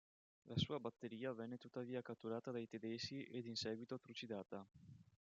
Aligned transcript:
La 0.45 0.57
sua 0.57 0.79
batteria 0.79 1.31
venne 1.31 1.57
tuttavia 1.59 2.01
catturata 2.01 2.49
dai 2.49 2.65
tedeschi 2.65 3.21
ed 3.21 3.45
in 3.45 3.55
seguito 3.55 3.99
trucidata. 3.99 4.65